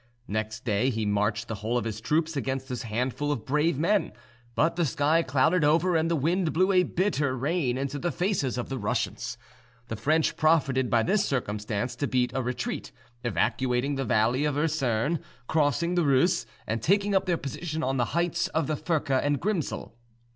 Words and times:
Next 0.27 0.65
day 0.65 0.89
he 0.89 1.05
marched 1.05 1.47
the 1.47 1.53
whole 1.61 1.77
of 1.77 1.85
his 1.85 2.01
troops 2.01 2.35
against 2.35 2.67
this 2.69 2.81
handful 2.81 3.31
of 3.31 3.45
brave 3.45 3.77
men, 3.77 4.13
but 4.55 4.75
the 4.75 4.83
sky 4.83 5.21
clouded 5.21 5.63
over 5.63 5.95
and 5.95 6.09
the 6.09 6.15
wind 6.15 6.53
blew 6.53 6.71
a 6.71 6.81
bitter 6.81 7.37
rain 7.37 7.77
into 7.77 7.99
the 7.99 8.11
faces 8.11 8.57
of 8.57 8.67
the 8.67 8.79
Russians; 8.79 9.37
the 9.89 9.95
French 9.95 10.35
profited 10.35 10.89
by 10.89 11.03
this 11.03 11.23
circumstance 11.23 11.95
to 11.97 12.07
beat 12.07 12.31
a 12.33 12.41
retreat, 12.41 12.91
evacuating 13.23 13.93
the 13.93 14.03
valley 14.03 14.43
of 14.43 14.57
Ursern, 14.57 15.19
crossing 15.47 15.93
the 15.93 16.03
Reuss, 16.03 16.47
and 16.65 16.81
taking 16.81 17.13
up 17.13 17.27
their 17.27 17.37
position 17.37 17.83
on 17.83 17.97
the 17.97 18.05
heights 18.17 18.47
of 18.47 18.65
the 18.65 18.75
Furka 18.77 19.21
and 19.23 19.39
Grimsel. 19.39 19.95